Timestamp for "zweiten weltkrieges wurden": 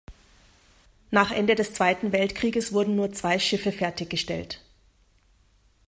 1.75-2.95